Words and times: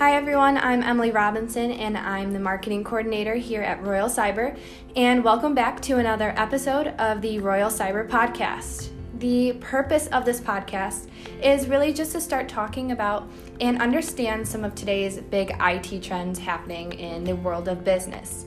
Hi, 0.00 0.16
everyone. 0.16 0.58
I'm 0.58 0.82
Emily 0.82 1.12
Robinson, 1.12 1.70
and 1.70 1.96
I'm 1.96 2.32
the 2.32 2.40
marketing 2.40 2.82
coordinator 2.82 3.36
here 3.36 3.62
at 3.62 3.80
Royal 3.80 4.08
Cyber. 4.08 4.58
And 4.96 5.22
welcome 5.22 5.54
back 5.54 5.80
to 5.82 5.98
another 5.98 6.34
episode 6.36 6.88
of 6.98 7.22
the 7.22 7.38
Royal 7.38 7.70
Cyber 7.70 8.08
Podcast. 8.08 8.88
The 9.20 9.52
purpose 9.60 10.08
of 10.08 10.24
this 10.24 10.40
podcast 10.40 11.06
is 11.40 11.68
really 11.68 11.92
just 11.92 12.10
to 12.10 12.20
start 12.20 12.48
talking 12.48 12.90
about 12.90 13.28
and 13.60 13.80
understand 13.80 14.46
some 14.46 14.64
of 14.64 14.74
today's 14.74 15.18
big 15.18 15.54
IT 15.60 16.02
trends 16.02 16.40
happening 16.40 16.92
in 16.94 17.22
the 17.22 17.36
world 17.36 17.68
of 17.68 17.84
business. 17.84 18.46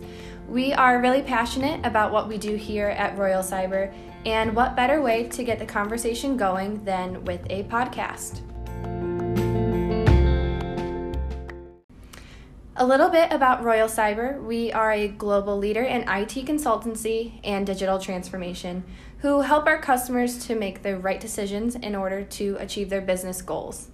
We 0.49 0.73
are 0.73 1.01
really 1.01 1.21
passionate 1.21 1.83
about 1.85 2.11
what 2.11 2.27
we 2.27 2.37
do 2.37 2.57
here 2.57 2.89
at 2.89 3.17
Royal 3.17 3.41
Cyber, 3.41 3.93
and 4.25 4.53
what 4.53 4.75
better 4.75 5.01
way 5.01 5.29
to 5.29 5.43
get 5.45 5.59
the 5.59 5.65
conversation 5.65 6.35
going 6.35 6.83
than 6.83 7.23
with 7.23 7.47
a 7.49 7.63
podcast? 7.63 8.41
A 12.79 12.85
little 12.85 13.09
bit 13.09 13.33
about 13.33 13.63
Royal 13.63 13.87
Cyber. 13.87 14.39
We 14.39 14.71
are 14.71 14.91
a 14.91 15.07
global 15.07 15.57
leader 15.57 15.81
in 15.81 16.03
IT 16.03 16.45
consultancy 16.45 17.39
and 17.43 17.65
digital 17.65 17.97
transformation 17.97 18.83
who 19.21 19.41
help 19.41 19.65
our 19.65 19.81
customers 19.81 20.45
to 20.45 20.53
make 20.53 20.83
the 20.83 20.95
right 20.95 21.19
decisions 21.19 21.73
in 21.73 21.95
order 21.95 22.21
to 22.23 22.55
achieve 22.59 22.91
their 22.91 23.01
business 23.01 23.41
goals. 23.41 23.87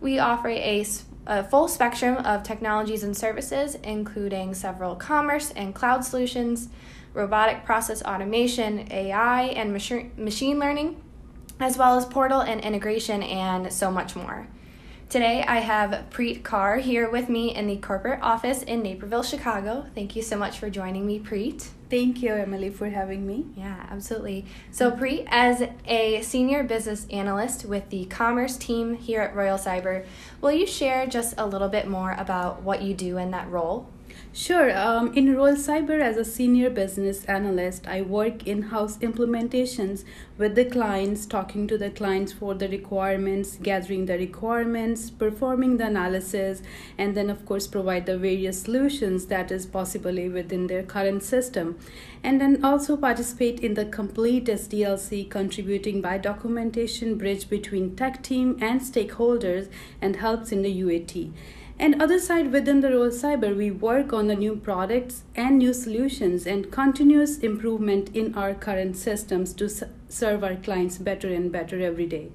We 0.00 0.18
offer 0.18 0.48
a, 0.48 0.86
a, 1.26 1.44
full 1.44 1.68
spectrum 1.68 2.16
of 2.16 2.42
technologies 2.42 3.02
and 3.02 3.14
services, 3.14 3.74
including 3.82 4.54
several 4.54 4.94
commerce 4.96 5.50
and 5.50 5.74
cloud 5.74 6.02
solutions, 6.02 6.70
robotic 7.12 7.66
process 7.66 8.02
automation, 8.02 8.90
AI, 8.90 9.42
and 9.48 9.70
machine 9.70 10.58
learning, 10.58 10.96
as 11.60 11.76
well 11.76 11.98
as 11.98 12.06
portal 12.06 12.40
and 12.40 12.62
integration, 12.62 13.22
and 13.22 13.70
so 13.70 13.90
much 13.90 14.16
more. 14.16 14.48
Today 15.14 15.44
I 15.46 15.60
have 15.60 16.10
Preet 16.10 16.42
Kaur 16.42 16.80
here 16.80 17.08
with 17.08 17.28
me 17.28 17.54
in 17.54 17.68
the 17.68 17.76
corporate 17.76 18.20
office 18.20 18.64
in 18.64 18.82
Naperville, 18.82 19.22
Chicago. 19.22 19.86
Thank 19.94 20.16
you 20.16 20.22
so 20.22 20.36
much 20.36 20.58
for 20.58 20.68
joining 20.68 21.06
me, 21.06 21.20
Preet. 21.20 21.68
Thank 21.88 22.20
you, 22.20 22.34
Emily, 22.34 22.68
for 22.68 22.88
having 22.88 23.24
me. 23.24 23.46
Yeah, 23.56 23.86
absolutely. 23.92 24.44
So, 24.72 24.90
Preet, 24.90 25.28
as 25.28 25.62
a 25.86 26.20
senior 26.22 26.64
business 26.64 27.06
analyst 27.10 27.64
with 27.64 27.90
the 27.90 28.06
commerce 28.06 28.56
team 28.56 28.96
here 28.96 29.20
at 29.20 29.36
Royal 29.36 29.56
Cyber, 29.56 30.04
will 30.40 30.50
you 30.50 30.66
share 30.66 31.06
just 31.06 31.34
a 31.38 31.46
little 31.46 31.68
bit 31.68 31.86
more 31.86 32.16
about 32.18 32.62
what 32.62 32.82
you 32.82 32.92
do 32.92 33.16
in 33.16 33.30
that 33.30 33.48
role? 33.48 33.88
Sure. 34.36 34.76
Um, 34.76 35.12
in 35.14 35.36
Royal 35.36 35.54
Cyber, 35.54 36.00
as 36.00 36.16
a 36.16 36.24
senior 36.24 36.68
business 36.68 37.24
analyst, 37.26 37.86
I 37.86 38.02
work 38.02 38.48
in 38.48 38.62
house 38.62 38.96
implementations 38.98 40.02
with 40.36 40.56
the 40.56 40.64
clients, 40.64 41.24
talking 41.24 41.68
to 41.68 41.78
the 41.78 41.90
clients 41.90 42.32
for 42.32 42.52
the 42.52 42.68
requirements, 42.68 43.56
gathering 43.62 44.06
the 44.06 44.18
requirements, 44.18 45.08
performing 45.08 45.76
the 45.76 45.86
analysis, 45.86 46.62
and 46.98 47.16
then, 47.16 47.30
of 47.30 47.46
course, 47.46 47.68
provide 47.68 48.06
the 48.06 48.18
various 48.18 48.62
solutions 48.62 49.26
that 49.26 49.52
is 49.52 49.66
possibly 49.66 50.28
within 50.28 50.66
their 50.66 50.82
current 50.82 51.22
system. 51.22 51.78
And 52.24 52.40
then 52.40 52.64
also 52.64 52.96
participate 52.96 53.60
in 53.60 53.74
the 53.74 53.84
complete 53.84 54.46
SDLC, 54.46 55.30
contributing 55.30 56.00
by 56.00 56.18
documentation 56.18 57.16
bridge 57.16 57.48
between 57.48 57.94
tech 57.94 58.20
team 58.22 58.58
and 58.60 58.80
stakeholders 58.80 59.68
and 60.02 60.16
helps 60.16 60.50
in 60.50 60.62
the 60.62 60.82
UAT. 60.82 61.30
And 61.78 62.00
other 62.00 62.20
side 62.20 62.52
within 62.52 62.80
the 62.80 62.90
Royal 62.90 63.10
Cyber, 63.10 63.56
we 63.56 63.70
work 63.70 64.12
on 64.12 64.28
the 64.28 64.36
new 64.36 64.54
products 64.54 65.24
and 65.34 65.58
new 65.58 65.72
solutions 65.72 66.46
and 66.46 66.70
continuous 66.70 67.38
improvement 67.38 68.10
in 68.14 68.34
our 68.36 68.54
current 68.54 68.96
systems 68.96 69.52
to 69.54 69.68
serve 70.08 70.44
our 70.44 70.54
clients 70.54 70.98
better 70.98 71.32
and 71.34 71.50
better 71.50 71.80
every 71.80 72.06
day. 72.06 72.28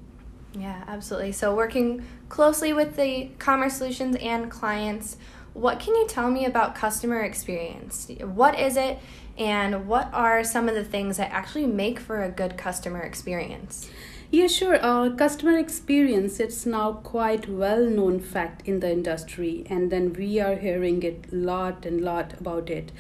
Yeah, 0.53 0.83
absolutely. 0.87 1.31
So 1.31 1.55
working 1.55 2.05
closely 2.27 2.73
with 2.73 2.97
the 2.97 3.29
commerce 3.39 3.77
solutions 3.77 4.17
and 4.17 4.51
clients, 4.51 5.15
what 5.53 5.79
can 5.79 5.95
you 5.95 6.07
tell 6.07 6.29
me 6.29 6.45
about 6.45 6.75
customer 6.75 7.21
experience? 7.21 8.09
What 8.19 8.59
is 8.59 8.75
it 8.75 8.99
and 9.37 9.87
what 9.87 10.13
are 10.13 10.43
some 10.43 10.67
of 10.67 10.75
the 10.75 10.83
things 10.83 11.17
that 11.17 11.31
actually 11.31 11.65
make 11.65 11.99
for 11.99 12.23
a 12.23 12.29
good 12.29 12.57
customer 12.57 12.99
experience? 12.99 13.89
Yeah, 14.31 14.47
sure. 14.47 14.77
Uh, 14.83 15.09
customer 15.11 15.57
experience, 15.57 16.39
it's 16.39 16.65
now 16.65 16.93
quite 16.93 17.49
well 17.49 17.85
known 17.85 18.19
fact 18.19 18.67
in 18.67 18.79
the 18.79 18.91
industry, 18.91 19.65
and 19.69 19.91
then 19.91 20.13
we 20.13 20.39
are 20.39 20.55
hearing 20.55 21.01
it 21.03 21.31
lot 21.33 21.85
and 21.85 22.01
lot 22.01 22.33
about 22.39 22.69
it. 22.69 22.91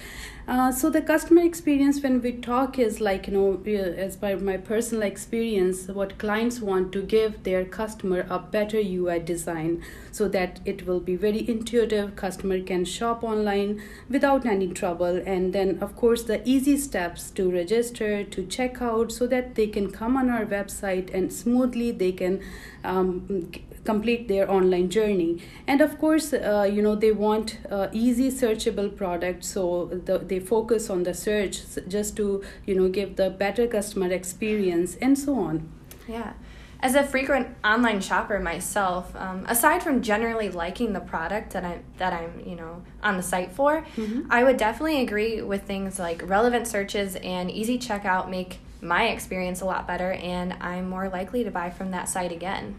Uh, 0.49 0.71
so 0.71 0.89
the 0.89 0.99
customer 0.99 1.43
experience 1.43 2.01
when 2.01 2.23
we 2.23 2.31
talk 2.31 2.79
is 2.79 2.99
like 2.99 3.27
you 3.27 3.33
know 3.33 3.61
as 3.95 4.15
by 4.15 4.33
my 4.33 4.57
personal 4.57 5.03
experience 5.03 5.87
what 5.89 6.17
clients 6.17 6.59
want 6.59 6.91
to 6.91 7.03
give 7.03 7.43
their 7.43 7.63
customer 7.63 8.25
a 8.31 8.39
better 8.39 8.79
ui 8.79 9.19
design 9.19 9.79
so 10.11 10.27
that 10.27 10.59
it 10.65 10.87
will 10.87 10.99
be 10.99 11.15
very 11.15 11.47
intuitive 11.47 12.15
customer 12.15 12.59
can 12.61 12.83
shop 12.83 13.23
online 13.23 13.79
without 14.09 14.43
any 14.43 14.67
trouble. 14.67 15.21
And 15.23 15.53
then 15.53 15.77
of 15.81 15.95
course 15.95 16.23
the 16.23 16.41
easy 16.49 16.77
steps 16.77 17.29
to 17.31 17.51
register 17.51 18.23
to 18.23 18.45
check 18.47 18.81
out 18.81 19.11
so 19.11 19.27
that 19.27 19.53
they 19.53 19.67
can 19.67 19.91
come 19.91 20.17
on 20.17 20.31
our 20.31 20.47
website 20.47 21.13
and 21.13 21.31
smoothly 21.31 21.91
they 21.91 22.11
can 22.11 22.41
um, 22.83 23.51
complete 23.91 24.27
their 24.27 24.49
online 24.57 24.89
journey 24.89 25.31
and 25.67 25.81
of 25.81 25.97
course 26.03 26.33
uh, 26.33 26.67
you 26.75 26.81
know 26.81 26.95
they 26.95 27.11
want 27.11 27.57
uh, 27.71 27.87
easy 27.91 28.29
searchable 28.41 28.89
products 29.01 29.47
so 29.47 29.63
the, 30.07 30.17
they 30.19 30.39
focus 30.39 30.89
on 30.89 31.03
the 31.03 31.13
search 31.13 31.55
just 31.87 32.15
to 32.15 32.43
you 32.65 32.75
know 32.75 32.87
give 32.99 33.15
the 33.15 33.29
better 33.29 33.65
customer 33.67 34.11
experience 34.21 34.95
and 35.01 35.17
so 35.17 35.39
on 35.47 35.67
yeah 36.07 36.33
as 36.81 36.95
a 36.95 37.03
frequent 37.03 37.47
online 37.63 37.99
shopper 37.99 38.39
myself, 38.39 39.13
um, 39.15 39.45
aside 39.47 39.83
from 39.83 40.01
generally 40.01 40.49
liking 40.49 40.93
the 40.93 41.01
product 41.01 41.51
that 41.51 41.65
I'm 41.65 41.83
that 41.97 42.13
I'm 42.13 42.41
you 42.45 42.55
know 42.55 42.81
on 43.03 43.17
the 43.17 43.23
site 43.23 43.51
for, 43.51 43.85
mm-hmm. 43.97 44.31
I 44.31 44.43
would 44.43 44.55
definitely 44.55 45.01
agree 45.01 45.41
with 45.41 45.63
things 45.63 45.99
like 45.99 46.21
relevant 46.25 46.67
searches 46.67 47.17
and 47.17 47.51
easy 47.51 47.77
checkout 47.77 48.29
make 48.29 48.59
my 48.81 49.07
experience 49.07 49.59
a 49.59 49.65
lot 49.65 49.87
better, 49.87 50.13
and 50.13 50.53
I'm 50.61 50.87
more 50.87 51.09
likely 51.09 51.43
to 51.43 51.51
buy 51.51 51.69
from 51.69 51.91
that 51.91 52.07
site 52.07 52.31
again. 52.31 52.75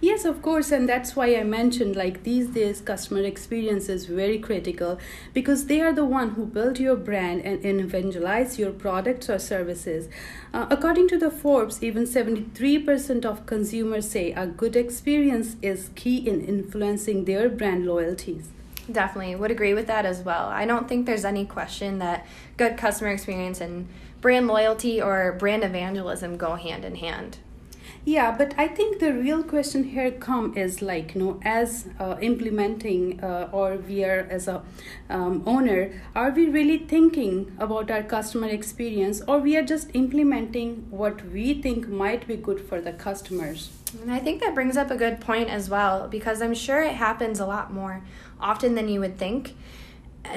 Yes, 0.00 0.24
of 0.24 0.42
course, 0.42 0.70
and 0.72 0.88
that's 0.88 1.16
why 1.16 1.34
I 1.34 1.42
mentioned 1.42 1.96
like 1.96 2.22
these 2.22 2.48
days 2.48 2.80
customer 2.80 3.22
experience 3.22 3.88
is 3.88 4.06
very 4.06 4.38
critical 4.38 4.98
because 5.32 5.66
they 5.66 5.80
are 5.80 5.92
the 5.92 6.04
one 6.04 6.30
who 6.30 6.46
build 6.46 6.78
your 6.78 6.96
brand 6.96 7.42
and 7.42 7.80
evangelize 7.80 8.58
your 8.58 8.72
products 8.72 9.30
or 9.30 9.38
services. 9.38 10.08
Uh, 10.52 10.66
according 10.70 11.08
to 11.08 11.18
the 11.18 11.30
Forbes, 11.30 11.82
even 11.82 12.04
73% 12.04 13.24
of 13.24 13.46
consumers 13.46 14.08
say 14.08 14.32
a 14.32 14.46
good 14.46 14.76
experience 14.76 15.56
is 15.62 15.90
key 15.94 16.18
in 16.28 16.44
influencing 16.44 17.24
their 17.24 17.48
brand 17.48 17.86
loyalties. 17.86 18.48
Definitely 18.90 19.34
would 19.34 19.50
agree 19.50 19.74
with 19.74 19.88
that 19.88 20.06
as 20.06 20.22
well. 20.22 20.46
I 20.46 20.64
don't 20.64 20.88
think 20.88 21.06
there's 21.06 21.24
any 21.24 21.44
question 21.44 21.98
that 21.98 22.26
good 22.56 22.76
customer 22.76 23.10
experience 23.10 23.60
and 23.60 23.88
brand 24.20 24.46
loyalty 24.46 25.00
or 25.00 25.32
brand 25.32 25.64
evangelism 25.64 26.36
go 26.36 26.54
hand 26.54 26.84
in 26.84 26.96
hand. 26.96 27.38
Yeah, 28.08 28.30
but 28.38 28.54
I 28.56 28.68
think 28.68 29.00
the 29.00 29.12
real 29.12 29.42
question 29.42 29.82
here 29.82 30.12
come 30.12 30.56
is 30.56 30.80
like 30.80 31.16
you 31.16 31.22
know 31.22 31.40
as 31.42 31.88
uh, 31.98 32.16
implementing 32.20 33.18
uh, 33.20 33.48
or 33.50 33.78
we 33.78 34.04
are 34.04 34.28
as 34.30 34.46
a 34.46 34.62
um, 35.10 35.42
owner, 35.44 35.90
are 36.14 36.30
we 36.30 36.48
really 36.48 36.78
thinking 36.78 37.50
about 37.58 37.90
our 37.90 38.04
customer 38.04 38.46
experience 38.46 39.22
or 39.26 39.40
we 39.40 39.56
are 39.56 39.64
just 39.64 39.90
implementing 39.92 40.86
what 40.88 41.26
we 41.32 41.60
think 41.60 41.88
might 41.88 42.28
be 42.28 42.36
good 42.36 42.60
for 42.60 42.80
the 42.80 42.92
customers? 42.92 43.70
And 44.00 44.12
I 44.12 44.20
think 44.20 44.40
that 44.40 44.54
brings 44.54 44.76
up 44.76 44.92
a 44.92 44.96
good 44.96 45.20
point 45.20 45.50
as 45.50 45.68
well 45.68 46.06
because 46.06 46.40
I'm 46.40 46.54
sure 46.54 46.82
it 46.82 46.94
happens 46.94 47.40
a 47.40 47.46
lot 47.46 47.72
more 47.72 48.04
often 48.40 48.76
than 48.76 48.88
you 48.88 49.00
would 49.00 49.18
think 49.18 49.56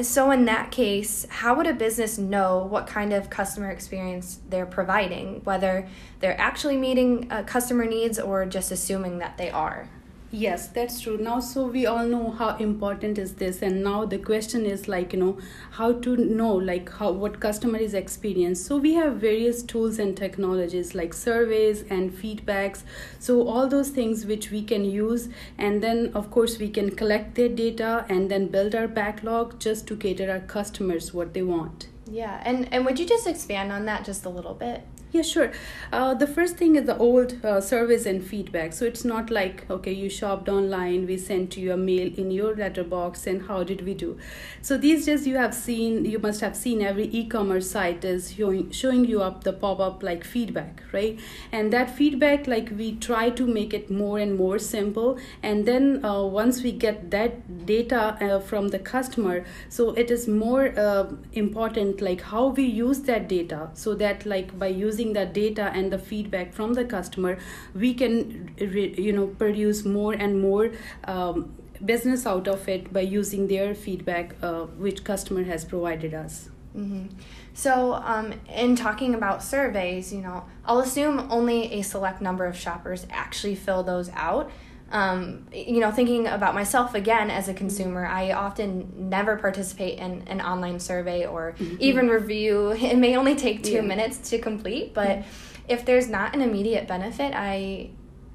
so 0.02 0.32
in 0.32 0.46
that 0.46 0.72
case 0.72 1.26
how 1.30 1.56
would 1.56 1.68
a 1.68 1.74
business 1.74 2.18
know 2.18 2.58
what 2.60 2.88
kind 2.88 3.14
of 3.14 3.30
customer 3.30 3.70
experience 3.70 4.40
they're 4.50 4.66
providing 4.66 5.42
whether 5.44 5.88
they're 6.20 6.40
actually 6.40 6.78
meeting 6.78 7.28
uh, 7.32 7.44
customer 7.44 7.86
needs 7.86 8.20
or 8.20 8.46
just 8.46 8.72
assuming 8.72 9.20
that 9.20 9.38
they 9.38 9.50
are 9.50 9.90
yes 10.31 10.67
that's 10.67 11.02
true. 11.02 11.17
Now 11.17 11.40
so 11.40 11.66
we 11.66 11.85
all 11.85 12.05
know 12.05 12.31
how 12.31 12.55
important 12.58 13.17
is 13.17 13.34
this 13.34 13.61
and 13.61 13.84
now 13.84 14.05
the 14.05 14.20
question 14.20 14.66
is 14.66 14.87
like 14.87 15.14
you 15.14 15.20
know 15.20 15.37
how 15.72 15.93
to 15.93 16.16
know 16.17 16.53
like 16.53 16.91
how 16.91 17.11
what 17.11 17.40
customer 17.40 17.79
is 17.79 17.93
experience 17.93 18.64
so 18.66 18.78
we 18.78 18.93
have 18.93 19.16
various 19.16 19.64
tools 19.64 19.97
and 19.97 20.16
technologies 20.16 20.93
like 20.93 21.14
surveys 21.14 21.84
and 21.90 22.11
feedbacks. 22.11 22.84
So 23.20 23.47
all 23.47 23.67
those 23.67 23.90
things 23.90 24.26
which 24.26 24.52
we 24.52 24.64
can 24.64 24.85
use 24.85 25.29
and 25.58 25.81
then 25.81 26.11
of 26.14 26.29
course 26.29 26.59
we 26.59 26.70
can 26.70 26.91
collect 26.96 27.35
their 27.35 27.49
data 27.49 28.05
and 28.09 28.29
then 28.29 28.47
build 28.47 28.75
our 28.75 28.87
backlog 28.87 29.59
just 29.59 29.87
to 29.87 29.96
cater 29.96 30.29
our 30.32 30.41
customers 30.41 31.14
what 31.14 31.34
they 31.34 31.41
want. 31.41 31.87
Yeah 32.11 32.41
and 32.46 32.72
and 32.72 32.85
would 32.85 32.99
you 32.99 33.05
just 33.05 33.25
expand 33.28 33.72
on 33.72 33.85
that 33.85 34.05
just 34.05 34.25
a 34.25 34.29
little 34.29 34.53
bit 34.53 34.84
Yeah, 35.11 35.23
sure. 35.23 35.52
Uh, 35.91 36.14
the 36.14 36.28
first 36.28 36.58
thing 36.58 36.76
is 36.76 36.85
the 36.85 36.96
old 36.96 37.44
uh, 37.44 37.61
surveys 37.61 38.06
and 38.06 38.23
feedback. 38.23 38.73
So 38.73 38.85
it's 38.85 39.03
not 39.03 39.32
like, 39.32 39.67
okay, 39.67 39.91
you 39.91 40.08
shopped 40.08 40.47
online, 40.47 41.08
we 41.08 41.17
sent 41.17 41.58
you 41.58 41.73
a 41.73 41.78
mail 41.78 42.11
in 42.16 42.29
your 42.29 42.56
letterbox, 42.56 43.26
and 43.26 43.47
how 43.47 43.64
did 43.64 43.82
we 43.88 43.96
do? 43.96 44.20
So 44.61 44.78
these 44.78 45.08
days 45.08 45.26
you 45.26 45.35
have 45.38 45.56
seen, 45.56 46.06
you 46.06 46.20
must 46.20 46.41
have 46.41 46.56
seen 46.56 46.84
every 46.84 47.06
e 47.06 47.26
commerce 47.26 47.72
site 47.72 48.06
is 48.06 48.34
showing, 48.34 48.70
showing 48.70 49.03
you 49.06 49.23
up 49.23 49.44
the 49.44 49.52
pop 49.52 49.79
up 49.79 50.03
like 50.03 50.23
feedback, 50.23 50.84
right? 50.91 51.20
And 51.52 51.73
that 51.73 51.90
feedback, 51.90 52.46
like 52.46 52.70
we 52.78 52.96
try 52.97 53.32
to 53.32 53.47
make 53.47 53.73
it 53.73 53.90
more 53.90 54.20
and 54.20 54.38
more 54.38 54.59
simple. 54.59 55.17
And 55.41 55.66
then 55.66 56.06
uh, 56.06 56.22
once 56.22 56.61
we 56.61 56.72
get 56.72 57.09
that 57.09 57.66
data 57.66 58.16
uh, 58.22 58.41
from 58.41 58.67
the 58.67 58.78
customer, 58.78 59.44
so 59.70 59.90
it 59.94 60.11
is 60.11 60.28
more 60.28 60.72
uh, 60.78 61.08
important, 61.34 62.00
like 62.00 62.22
how 62.22 62.50
we 62.50 62.66
use 62.66 63.00
that 63.02 63.28
data 63.28 63.72
so 63.73 63.96
that, 63.96 64.28
like, 64.28 64.59
by 64.59 64.67
using 64.67 64.98
using 64.99 65.13
that 65.13 65.34
data 65.34 65.72
and 65.73 65.91
the 65.91 65.97
feedback 65.97 66.53
from 66.53 66.73
the 66.73 66.84
customer 66.84 67.37
we 67.73 67.93
can 67.93 68.53
you 68.57 69.13
know 69.13 69.28
produce 69.28 69.85
more 69.85 70.13
and 70.13 70.41
more 70.41 70.72
um, 71.05 71.53
business 71.85 72.25
out 72.25 72.47
of 72.47 72.67
it 72.67 72.91
by 72.91 72.99
using 72.99 73.47
their 73.47 73.73
feedback 73.73 74.35
uh, 74.43 74.63
which 74.85 75.03
customer 75.03 75.43
has 75.43 75.63
provided 75.63 76.13
us 76.13 76.49
mm-hmm. 76.75 77.05
so 77.53 77.93
um, 77.93 78.34
in 78.53 78.75
talking 78.75 79.16
about 79.16 79.41
surveys 79.41 80.11
you 80.13 80.22
know 80.22 80.43
i'll 80.66 80.79
assume 80.79 81.19
only 81.29 81.72
a 81.79 81.81
select 81.81 82.22
number 82.22 82.46
of 82.46 82.55
shoppers 82.57 83.07
actually 83.09 83.55
fill 83.55 83.84
those 83.84 84.09
out 84.13 84.51
um, 84.91 85.46
you 85.53 85.80
know, 85.80 85.91
thinking 85.91 86.28
about 86.28 86.56
myself 86.56 86.96
again 86.96 87.30
as 87.30 87.47
a 87.47 87.53
consumer, 87.53 88.06
I 88.06 88.32
often 88.32 89.09
never 89.09 89.38
participate 89.38 90.00
in 90.00 90.24
an 90.28 90.41
online 90.41 90.80
survey 90.80 91.26
or 91.26 91.56
mm-hmm. 91.59 91.78
even 91.80 92.08
review. 92.08 92.72
It 92.90 92.97
may 92.97 93.16
only 93.16 93.36
take 93.36 93.64
two 93.64 93.74
yeah. 93.74 93.82
minutes 93.82 94.30
to 94.32 94.40
complete, 94.40 94.94
but 94.94 95.20
mm-hmm. 95.20 95.30
if 95.68 95.86
there's 95.86 96.09
not 96.09 96.36
an 96.36 96.41
immediate 96.41 96.88
benefit, 96.88 97.34
I 97.36 97.91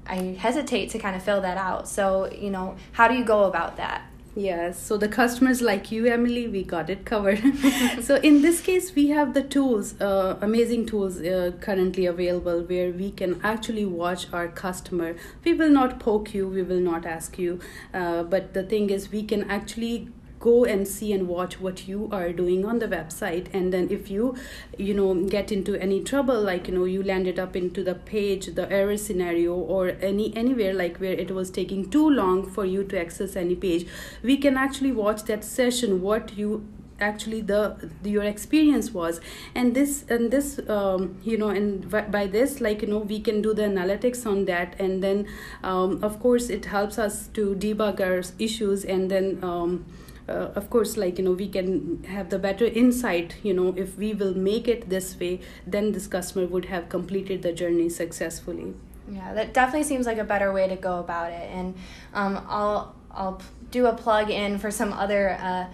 I 0.07 0.37
hesitate 0.39 0.91
to 0.91 0.99
kind 0.99 1.15
of 1.15 1.23
fill 1.23 1.41
that 1.41 1.57
out. 1.57 1.87
So, 1.87 2.31
you 2.31 2.51
know, 2.51 2.77
how 2.91 3.07
do 3.07 3.15
you 3.15 3.25
go 3.25 3.45
about 3.45 3.77
that? 3.77 4.03
Yes, 4.37 4.77
so 4.85 4.97
the 4.97 5.07
customers 5.07 5.61
like 5.61 5.93
you, 5.93 6.07
Emily, 6.07 6.49
we 6.49 6.63
got 6.63 6.89
it 6.89 7.05
covered. 7.05 7.41
so 8.01 8.15
in 8.15 8.41
this 8.41 8.59
case, 8.59 8.93
we 8.93 9.07
have 9.07 9.33
the 9.33 9.41
tools, 9.41 9.99
uh, 10.01 10.37
amazing 10.41 10.87
tools 10.87 11.21
uh, 11.21 11.51
currently 11.61 12.05
available 12.05 12.61
where 12.63 12.91
we 12.91 13.11
can 13.11 13.39
actually 13.45 13.85
watch 13.85 14.27
our 14.33 14.49
customer. 14.49 15.15
We 15.45 15.53
will 15.53 15.69
not 15.69 16.01
poke 16.01 16.33
you, 16.33 16.49
we 16.49 16.63
will 16.63 16.81
not 16.81 17.05
ask 17.05 17.39
you, 17.39 17.61
uh, 17.93 18.23
but 18.23 18.53
the 18.53 18.63
thing 18.63 18.89
is, 18.89 19.09
we 19.09 19.23
can 19.23 19.49
actually 19.49 20.09
go 20.47 20.65
and 20.65 20.87
see 20.87 21.11
and 21.13 21.27
watch 21.27 21.59
what 21.59 21.87
you 21.87 22.07
are 22.11 22.31
doing 22.31 22.65
on 22.65 22.79
the 22.79 22.87
website 22.87 23.47
and 23.53 23.73
then 23.73 23.87
if 23.89 24.09
you 24.11 24.35
you 24.77 24.93
know 24.93 25.13
get 25.35 25.51
into 25.51 25.75
any 25.87 25.99
trouble 26.11 26.41
like 26.41 26.67
you 26.67 26.75
know 26.77 26.85
you 26.85 27.01
landed 27.11 27.39
up 27.39 27.55
into 27.55 27.83
the 27.83 27.95
page 28.13 28.47
the 28.61 28.71
error 28.71 28.97
scenario 28.97 29.53
or 29.53 29.89
any 30.11 30.35
anywhere 30.35 30.73
like 30.73 30.97
where 30.97 31.19
it 31.25 31.31
was 31.31 31.49
taking 31.49 31.89
too 31.89 32.07
long 32.21 32.45
for 32.57 32.65
you 32.65 32.83
to 32.83 32.99
access 32.99 33.35
any 33.35 33.55
page 33.55 33.87
we 34.21 34.37
can 34.37 34.57
actually 34.57 34.91
watch 34.91 35.23
that 35.23 35.43
session 35.43 36.01
what 36.01 36.37
you 36.37 36.65
actually 36.99 37.41
the, 37.41 37.89
your 38.03 38.23
experience 38.23 38.91
was. 38.91 39.19
And 39.53 39.75
this 39.75 40.05
and 40.09 40.31
this 40.31 40.59
um, 40.69 41.17
you 41.23 41.37
know 41.37 41.49
and 41.49 41.89
by 41.89 42.27
this 42.27 42.61
like 42.61 42.81
you 42.81 42.87
know 42.87 42.99
we 42.99 43.19
can 43.19 43.41
do 43.41 43.53
the 43.53 43.63
analytics 43.63 44.25
on 44.25 44.45
that 44.45 44.79
and 44.79 45.03
then 45.03 45.27
um, 45.63 46.03
of 46.03 46.19
course 46.19 46.49
it 46.49 46.65
helps 46.65 46.97
us 46.97 47.27
to 47.29 47.55
debug 47.55 47.99
our 47.99 48.23
issues 48.39 48.85
and 48.85 49.11
then 49.11 49.39
um, 49.43 49.85
uh, 50.27 50.49
of 50.55 50.69
course 50.69 50.97
like 50.97 51.17
you 51.17 51.23
know 51.23 51.31
we 51.31 51.47
can 51.47 52.03
have 52.03 52.29
the 52.29 52.39
better 52.39 52.65
insight 52.65 53.35
you 53.43 53.53
know 53.53 53.73
if 53.77 53.97
we 53.97 54.13
will 54.13 54.35
make 54.35 54.67
it 54.67 54.89
this 54.89 55.19
way 55.19 55.39
then 55.65 55.91
this 55.91 56.07
customer 56.07 56.45
would 56.45 56.65
have 56.65 56.89
completed 56.89 57.41
the 57.41 57.53
journey 57.53 57.89
successfully 57.89 58.73
yeah 59.11 59.33
that 59.33 59.53
definitely 59.53 59.83
seems 59.83 60.05
like 60.05 60.17
a 60.17 60.23
better 60.23 60.51
way 60.51 60.67
to 60.67 60.75
go 60.75 60.99
about 60.99 61.31
it 61.31 61.49
and 61.51 61.75
um, 62.13 62.43
i'll 62.47 62.95
i'll 63.11 63.41
do 63.71 63.85
a 63.87 63.93
plug 63.93 64.29
in 64.29 64.57
for 64.57 64.71
some 64.71 64.93
other 64.93 65.37
uh, 65.41 65.65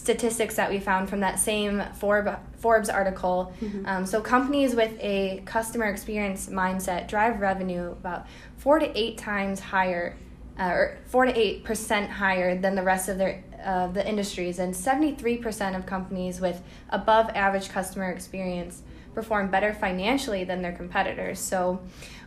statistics 0.00 0.56
that 0.56 0.70
we 0.70 0.78
found 0.78 1.10
from 1.10 1.20
that 1.20 1.38
same 1.38 1.82
Forbes 1.94 2.88
article. 2.88 3.52
Mm-hmm. 3.60 3.86
Um, 3.86 4.06
so, 4.06 4.20
companies 4.20 4.74
with 4.74 4.96
a 5.00 5.42
customer 5.44 5.86
experience 5.86 6.48
mindset 6.48 7.06
drive 7.06 7.40
revenue 7.40 7.90
about 7.90 8.26
four 8.56 8.78
to 8.78 8.98
eight 8.98 9.18
times 9.18 9.60
higher, 9.60 10.16
uh, 10.58 10.64
or 10.64 10.98
four 11.06 11.26
to 11.26 11.38
eight 11.38 11.64
percent 11.64 12.10
higher 12.10 12.58
than 12.58 12.74
the 12.74 12.82
rest 12.82 13.08
of 13.08 13.18
their 13.18 13.44
of 13.64 13.94
the 13.94 14.06
industries, 14.06 14.58
and 14.58 14.74
73% 14.74 15.76
of 15.76 15.86
companies 15.86 16.40
with 16.40 16.62
above 16.90 17.30
average 17.30 17.68
customer 17.68 18.10
experience 18.10 18.82
perform 19.14 19.50
better 19.50 19.72
financially 19.74 20.44
than 20.44 20.62
their 20.62 20.72
competitors. 20.72 21.38
So, 21.38 21.80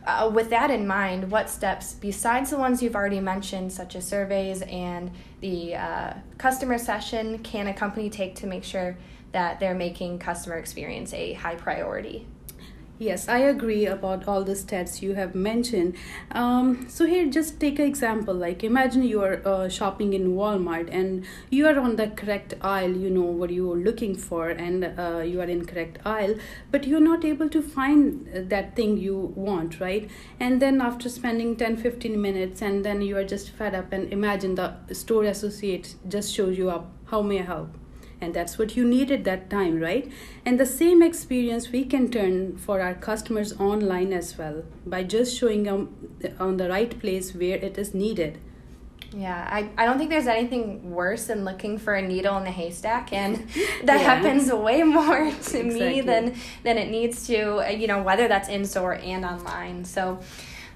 uh, 0.06 0.30
with 0.32 0.50
that 0.50 0.70
in 0.70 0.86
mind, 0.86 1.30
what 1.30 1.48
steps, 1.48 1.94
besides 1.94 2.50
the 2.50 2.58
ones 2.58 2.82
you've 2.82 2.94
already 2.94 3.20
mentioned, 3.20 3.72
such 3.72 3.96
as 3.96 4.06
surveys 4.06 4.60
and 4.62 5.10
the 5.40 5.76
uh, 5.76 6.12
customer 6.36 6.76
session, 6.76 7.38
can 7.38 7.68
a 7.68 7.74
company 7.74 8.10
take 8.10 8.34
to 8.36 8.46
make 8.46 8.64
sure 8.64 8.96
that 9.32 9.60
they're 9.60 9.74
making 9.74 10.18
customer 10.18 10.56
experience 10.56 11.12
a 11.14 11.32
high 11.32 11.54
priority? 11.54 12.26
Yes, 12.96 13.28
I 13.28 13.38
agree 13.38 13.86
about 13.86 14.28
all 14.28 14.44
the 14.44 14.52
stats 14.52 15.02
you 15.02 15.14
have 15.14 15.34
mentioned. 15.34 15.96
Um, 16.30 16.88
so 16.88 17.06
here, 17.06 17.26
just 17.28 17.58
take 17.58 17.80
an 17.80 17.86
example. 17.86 18.32
Like 18.34 18.62
imagine 18.62 19.02
you 19.02 19.20
are 19.20 19.42
uh, 19.44 19.68
shopping 19.68 20.12
in 20.12 20.36
Walmart 20.36 20.88
and 20.92 21.24
you 21.50 21.66
are 21.66 21.76
on 21.76 21.96
the 21.96 22.08
correct 22.08 22.54
aisle. 22.60 22.96
You 22.96 23.10
know 23.10 23.22
what 23.24 23.50
you 23.50 23.72
are 23.72 23.76
looking 23.76 24.14
for, 24.14 24.48
and 24.48 24.84
uh, 24.84 25.22
you 25.26 25.40
are 25.40 25.50
in 25.56 25.64
correct 25.66 25.98
aisle, 26.06 26.36
but 26.70 26.86
you're 26.86 27.00
not 27.00 27.24
able 27.24 27.48
to 27.48 27.62
find 27.62 28.28
that 28.32 28.76
thing 28.76 28.96
you 28.96 29.32
want, 29.34 29.80
right? 29.80 30.08
And 30.38 30.62
then 30.62 30.80
after 30.80 31.08
spending 31.08 31.56
10, 31.56 31.76
15 31.76 32.20
minutes, 32.22 32.62
and 32.62 32.84
then 32.84 33.02
you 33.02 33.16
are 33.16 33.24
just 33.24 33.50
fed 33.50 33.74
up, 33.74 33.92
and 33.92 34.12
imagine 34.12 34.54
the 34.54 34.76
store 34.92 35.24
associate 35.24 35.96
just 36.08 36.32
shows 36.32 36.56
you 36.56 36.70
up. 36.70 36.92
How 37.06 37.22
may 37.22 37.40
I 37.40 37.42
help? 37.42 37.83
And 38.24 38.34
that's 38.34 38.58
what 38.58 38.74
you 38.76 38.84
need 38.84 39.10
at 39.10 39.24
that 39.24 39.48
time 39.50 39.78
right 39.78 40.10
and 40.44 40.58
the 40.58 40.66
same 40.66 41.02
experience 41.02 41.70
we 41.70 41.84
can 41.84 42.10
turn 42.10 42.56
for 42.56 42.80
our 42.80 42.94
customers 42.94 43.52
online 43.60 44.12
as 44.12 44.36
well 44.38 44.64
by 44.86 45.02
just 45.02 45.38
showing 45.38 45.62
them 45.64 45.82
on 46.40 46.56
the 46.56 46.68
right 46.68 46.98
place 47.00 47.34
where 47.34 47.58
it 47.58 47.78
is 47.78 47.94
needed 47.94 48.38
yeah, 49.16 49.48
I, 49.50 49.70
I 49.78 49.86
don't 49.86 49.98
think 49.98 50.10
there's 50.10 50.26
anything 50.26 50.90
worse 50.90 51.26
than 51.26 51.44
looking 51.44 51.78
for 51.78 51.94
a 51.94 52.02
needle 52.02 52.36
in 52.36 52.44
the 52.44 52.50
haystack, 52.50 53.12
and 53.12 53.36
that 53.84 54.00
yeah. 54.00 54.14
happens 54.14 54.52
way 54.52 54.82
more 54.82 55.18
to 55.30 55.30
exactly. 55.30 55.70
me 55.70 56.00
than 56.00 56.34
than 56.64 56.78
it 56.78 56.90
needs 56.90 57.26
to. 57.28 57.64
Uh, 57.64 57.70
you 57.70 57.86
know, 57.86 58.02
whether 58.02 58.26
that's 58.26 58.48
in 58.48 58.64
store 58.64 58.94
and 58.94 59.24
online. 59.24 59.84
So, 59.84 60.18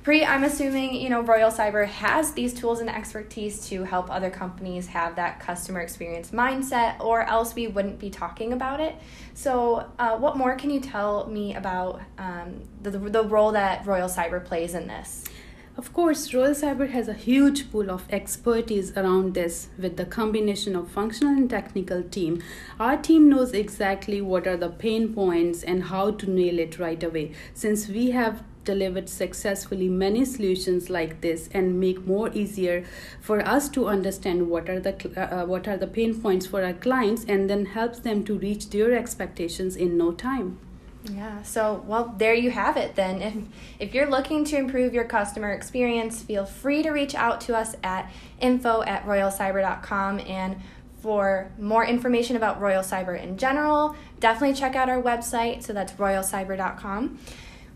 Pri, 0.05 0.25
I'm 0.25 0.45
assuming, 0.45 0.95
you 0.95 1.09
know, 1.09 1.21
Royal 1.21 1.51
Cyber 1.51 1.85
has 1.87 2.33
these 2.33 2.55
tools 2.55 2.81
and 2.81 2.89
expertise 2.89 3.69
to 3.69 3.83
help 3.83 4.11
other 4.11 4.31
companies 4.31 4.87
have 4.87 5.17
that 5.17 5.41
customer 5.41 5.81
experience 5.81 6.31
mindset, 6.31 7.01
or 7.01 7.23
else 7.23 7.55
we 7.55 7.67
wouldn't 7.67 7.99
be 7.99 8.09
talking 8.09 8.53
about 8.53 8.81
it. 8.81 8.95
So, 9.35 9.91
uh, 9.99 10.17
what 10.17 10.37
more 10.37 10.55
can 10.55 10.71
you 10.71 10.81
tell 10.81 11.27
me 11.27 11.55
about 11.55 12.01
um, 12.17 12.63
the, 12.83 12.91
the 12.91 13.25
role 13.25 13.53
that 13.53 13.85
Royal 13.87 14.09
Cyber 14.09 14.43
plays 14.43 14.75
in 14.75 14.87
this? 14.87 15.25
Of 15.77 15.93
course, 15.93 16.35
Royal 16.35 16.55
Cyber 16.55 16.91
has 16.91 17.07
a 17.07 17.15
huge 17.15 17.71
pool 17.71 17.91
of 17.91 18.05
expertise 18.11 18.97
around 18.97 19.35
this 19.35 19.69
with 19.79 19.97
the 19.97 20.05
combination 20.05 20.75
of 20.75 20.91
functional 20.91 21.35
and 21.35 21.49
technical 21.49 22.03
team. 22.03 22.43
Our 22.81 22.97
team 22.97 23.29
knows 23.29 23.53
exactly 23.53 24.21
what 24.21 24.47
are 24.47 24.57
the 24.57 24.71
pain 24.71 25.15
points 25.15 25.63
and 25.63 25.85
how 25.85 26.13
to 26.13 26.29
nail 26.29 26.59
it 26.59 26.81
right 26.81 27.01
away 27.01 27.33
since 27.55 27.87
we 27.87 28.11
have 28.11 28.43
delivered 28.69 29.09
successfully 29.09 29.89
many 29.89 30.25
solutions 30.27 30.91
like 30.91 31.21
this 31.23 31.49
and 31.55 31.81
make 31.81 32.07
more 32.07 32.29
easier 32.35 32.85
for 33.29 33.41
us 33.57 33.69
to 33.71 33.89
understand 33.97 34.49
what 34.53 34.69
are 34.69 34.81
the 34.87 34.95
uh, 35.17 35.47
what 35.47 35.67
are 35.67 35.79
the 35.85 35.91
pain 35.99 36.13
points 36.25 36.47
for 36.47 36.63
our 36.69 36.75
clients 36.87 37.25
and 37.25 37.49
then 37.49 37.65
helps 37.79 38.01
them 38.01 38.25
to 38.29 38.39
reach 38.47 38.71
their 38.71 38.91
expectations 39.03 39.77
in 39.85 39.97
no 39.97 40.13
time. 40.13 40.59
Yeah 41.05 41.43
so 41.55 41.83
well 41.91 42.15
there 42.23 42.35
you 42.45 42.51
have 42.51 42.77
it 42.85 42.95
then. 43.03 43.23
If 43.29 43.35
if 43.87 43.95
you're 43.95 44.11
looking 44.17 44.45
to 44.51 44.57
improve 44.65 44.93
your 44.99 45.09
customer 45.19 45.51
experience 45.61 46.23
feel 46.31 46.45
free 46.63 46.83
to 46.83 46.91
reach 47.01 47.15
out 47.27 47.41
to 47.47 47.57
us 47.63 47.71
at 47.83 48.13
info 48.49 48.83
at 48.95 49.07
royalcyber.com 49.07 50.21
and 50.41 50.61
for 51.01 51.51
more 51.59 51.85
information 51.87 52.35
about 52.37 52.61
Royal 52.61 52.83
Cyber 52.83 53.17
in 53.27 53.39
general, 53.39 53.95
definitely 54.19 54.57
check 54.63 54.75
out 54.75 54.89
our 54.89 55.01
website. 55.01 55.63
So 55.63 55.73
that's 55.73 55.93
royalcyber.com 55.93 57.19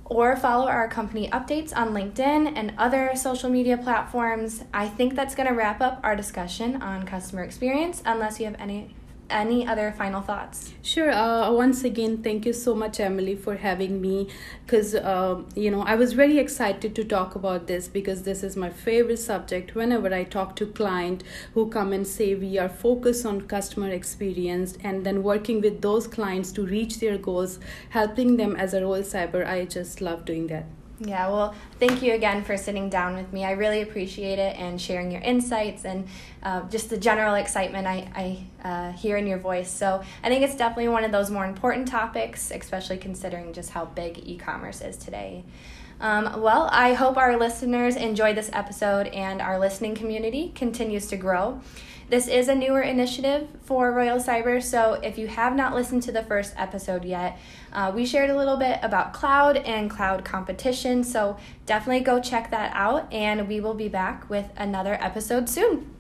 or 0.05 0.37
follow 0.37 0.67
our 0.69 0.89
company 0.89 1.29
updates 1.31 1.75
on 1.75 1.95
LinkedIn 1.95 2.53
and 2.57 2.75
other 2.77 3.13
social 3.15 3.49
media 3.49 3.77
platforms. 3.77 4.65
I 4.75 4.89
think 4.89 5.15
that's 5.15 5.35
going 5.35 5.49
to 5.49 5.55
wrap 5.55 5.81
up 5.81 6.01
our 6.03 6.17
discussion 6.17 6.83
on 6.83 7.05
customer 7.05 7.43
experience, 7.43 8.03
unless 8.05 8.39
you 8.39 8.47
have 8.47 8.57
any 8.59 8.95
any 9.33 9.67
other 9.67 9.93
final 9.97 10.21
thoughts? 10.21 10.73
Sure. 10.83 11.11
Uh, 11.11 11.51
once 11.51 11.85
again, 11.85 12.23
thank 12.23 12.47
you 12.47 12.53
so 12.53 12.75
much, 12.75 13.01
Emily, 13.01 13.35
for 13.35 13.57
having 13.57 14.01
me. 14.01 14.29
Because 14.65 14.95
uh, 14.95 15.43
you 15.55 15.71
know, 15.71 15.83
I 15.83 15.95
was 15.95 16.13
very 16.13 16.39
excited 16.39 16.95
to 16.95 17.05
talk 17.05 17.35
about 17.35 17.67
this 17.67 17.89
because 17.89 18.23
this 18.23 18.43
is 18.43 18.57
my 18.57 18.71
favorite 18.71 19.19
subject. 19.19 19.75
Whenever 19.75 20.13
I 20.13 20.25
talk 20.25 20.57
to 20.57 20.67
client 20.67 21.25
who 21.55 21.69
come 21.69 21.93
and 21.93 22.07
say 22.07 22.35
we 22.35 22.59
are 22.59 22.69
focused 22.69 23.25
on 23.27 23.43
customer 23.43 23.91
experience 23.91 24.77
and 24.85 25.05
then 25.05 25.23
working 25.23 25.61
with 25.61 25.83
those 25.83 26.07
clients 26.07 26.53
to 26.53 26.67
reach 26.67 27.01
their 27.01 27.19
goals, 27.19 27.59
helping 27.91 28.37
them 28.37 28.57
as 28.57 28.75
a 28.75 28.83
Royal 28.83 29.03
Cyber, 29.03 29.47
I 29.47 29.65
just 29.65 30.01
love 30.01 30.25
doing 30.25 30.47
that. 30.49 30.67
Yeah, 31.01 31.29
well, 31.29 31.55
thank 31.81 32.03
you 32.03 32.13
again 32.13 32.45
for 32.45 32.57
sitting 32.57 32.89
down 32.89 33.17
with 33.17 33.33
me. 33.33 33.45
I 33.45 33.53
really 33.53 33.83
appreciate 33.83 34.39
it 34.39 34.57
and 34.57 34.81
sharing 34.81 35.11
your 35.11 35.23
insights 35.23 35.85
and 35.85 36.07
uh, 36.43 36.63
just 36.69 36.91
the 36.91 36.99
general 36.99 37.35
excitement 37.35 37.87
I, 37.87 38.45
I 38.65 38.69
uh, 38.69 38.93
hear 38.93 39.17
in 39.17 39.27
your 39.27 39.39
voice. 39.39 39.71
So 39.71 40.03
I 40.23 40.29
think 40.29 40.45
it's 40.45 40.55
definitely 40.55 40.89
one 40.89 41.03
of 41.03 41.11
those 41.11 41.31
more 41.31 41.45
important 41.45 41.89
topics, 41.89 42.53
especially 42.53 42.99
considering 42.99 43.53
just 43.53 43.71
how 43.71 43.87
big 43.87 44.21
e 44.25 44.37
commerce 44.37 44.81
is 44.81 44.97
today. 44.97 45.45
Um, 46.03 46.43
well, 46.43 46.69
I 46.73 46.95
hope 46.95 47.17
our 47.17 47.39
listeners 47.39 47.95
enjoyed 47.95 48.37
this 48.37 48.51
episode 48.53 49.07
and 49.07 49.41
our 49.41 49.57
listening 49.61 49.95
community 49.95 50.51
continues 50.53 51.07
to 51.07 51.17
grow. 51.17 51.61
This 52.09 52.27
is 52.27 52.49
a 52.49 52.57
newer 52.57 52.81
initiative 52.81 53.49
for 53.63 53.93
Royal 53.93 54.19
Cyber, 54.19 54.61
so 54.61 54.95
if 54.95 55.17
you 55.17 55.29
have 55.29 55.55
not 55.55 55.77
listened 55.77 56.03
to 56.03 56.13
the 56.13 56.25
first 56.25 56.55
episode 56.57 57.05
yet, 57.05 57.39
uh, 57.73 57.93
we 57.95 58.05
shared 58.05 58.31
a 58.31 58.37
little 58.37 58.57
bit 58.57 58.81
about 58.83 59.13
cloud 59.13 59.57
and 59.59 59.89
cloud 59.89 60.25
competition, 60.25 61.05
so 61.05 61.39
definitely 61.67 62.03
go 62.03 62.21
check 62.21 62.51
that 62.51 62.73
out, 62.75 63.11
and 63.13 63.47
we 63.47 63.61
will 63.61 63.73
be 63.73 63.89
back 63.89 64.29
with 64.29 64.51
another 64.57 64.99
episode 65.01 65.49
soon. 65.49 65.95